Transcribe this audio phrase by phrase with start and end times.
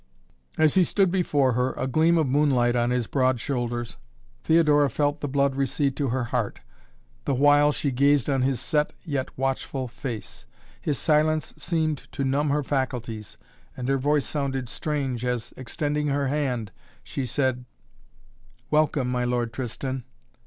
[0.57, 3.97] As he stood before her, a gleam of moonlight on his broad shoulders,
[4.43, 6.59] Theodora felt the blood recede to her heart,
[7.25, 10.47] the while she gazed on his set, yet watchful face.
[10.81, 13.37] His silence seemed to numb her faculties
[13.77, 16.71] and her voice sounded strange as, extending her hand,
[17.03, 17.65] she said:
[18.71, 20.03] "Welcome, my Lord Tristan."